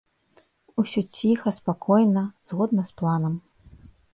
[0.83, 3.37] Усё ціха, спакойна, згодна з планам.